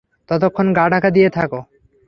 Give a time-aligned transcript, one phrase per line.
[0.29, 1.59] ততক্ষণ গাঁ ঢাকা দিয়ে থাকো।